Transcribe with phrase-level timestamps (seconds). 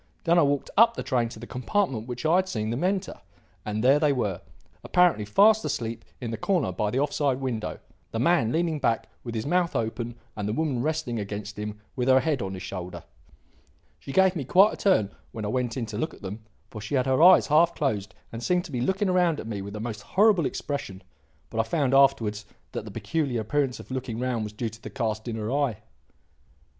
[0.23, 3.21] Then I walked up the train to the compartment which I had seen them enter.
[3.63, 4.41] And there they were,
[4.83, 7.77] apparently fast asleep in the corner by the off side window,
[8.09, 12.07] the man leaning back with his mouth open and the woman resting against him with
[12.07, 13.03] her head on his shoulder.
[13.99, 16.41] She gave me quite a turn when I went in to look at them,
[16.71, 19.61] for she had her eyes half closed and seemed to be looking round at me
[19.61, 21.03] with a most horrible expression;
[21.51, 24.89] but I found afterwards that the peculiar appearance of looking round was due to the
[24.89, 25.77] cast in her eye."